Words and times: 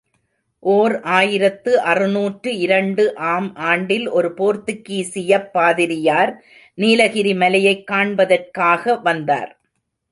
ஓர் 0.63 1.01
ஆயிரத்து 1.01 1.79
அறுநூற்று 1.81 2.57
இரண்டு 2.57 3.15
ஆம் 3.15 3.55
ஆண்டில் 3.55 4.07
ஒரு 4.09 4.33
போர்த்துகீசியப் 4.37 5.49
பாதிரியார், 5.51 6.33
நீலகிரி 6.77 7.33
மலையைக் 7.33 7.87
காண்பதற்காக 7.87 8.99
வந்தார். 9.01 9.51